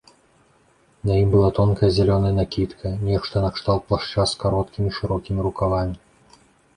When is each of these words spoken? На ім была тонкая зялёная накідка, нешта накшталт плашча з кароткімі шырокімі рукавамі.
На 1.09 1.13
ім 1.23 1.27
была 1.33 1.49
тонкая 1.59 1.89
зялёная 1.97 2.31
накідка, 2.41 2.93
нешта 3.09 3.43
накшталт 3.45 3.83
плашча 3.91 4.25
з 4.31 4.39
кароткімі 4.45 4.89
шырокімі 4.97 5.41
рукавамі. 5.49 5.95